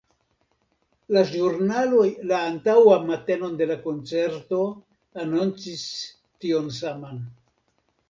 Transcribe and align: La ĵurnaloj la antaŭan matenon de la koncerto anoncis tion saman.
La 1.17 1.21
ĵurnaloj 1.31 2.07
la 2.31 2.39
antaŭan 2.47 3.07
matenon 3.11 3.55
de 3.61 3.69
la 3.75 3.79
koncerto 3.87 4.65
anoncis 5.29 5.89
tion 6.45 6.77
saman. 6.83 7.27